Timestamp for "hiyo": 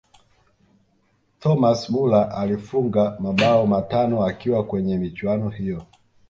5.49-5.81